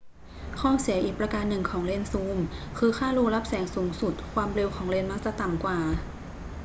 [0.59, 2.37] ข้อเสียอีกประการหนึ่งของเลนส์ซูม
[2.77, 5.77] คือค่ารูรับแสงสูงสุด ความเร็ว ของเลนส์มักจะต่ำกว่า